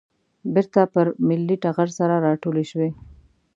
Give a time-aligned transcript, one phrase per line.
[0.53, 2.89] بېرته پر ملي ټغر سره راټولې شوې.